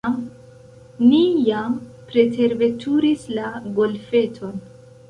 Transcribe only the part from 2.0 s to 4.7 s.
preterveturis la golfeton.